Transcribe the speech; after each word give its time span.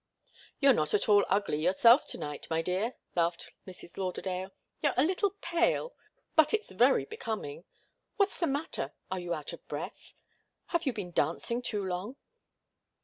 "You're 0.59 0.73
not 0.73 0.95
at 0.95 1.07
all 1.07 1.23
ugly 1.29 1.61
yourself 1.61 2.07
to 2.07 2.17
night, 2.17 2.47
my 2.49 2.63
dear!" 2.63 2.95
laughed 3.15 3.51
Mrs. 3.67 3.97
Lauderdale. 3.97 4.49
"You're 4.81 4.95
a 4.97 5.03
little 5.05 5.35
pale 5.41 5.93
but 6.35 6.55
it's 6.55 6.71
very 6.71 7.05
becoming. 7.05 7.65
What's 8.15 8.39
the 8.39 8.47
matter? 8.47 8.93
Are 9.11 9.19
you 9.19 9.35
out 9.35 9.53
of 9.53 9.67
breath? 9.67 10.15
Have 10.69 10.87
you 10.87 10.91
been 10.93 11.11
dancing 11.11 11.61
too 11.61 11.85
long?" 11.85 12.15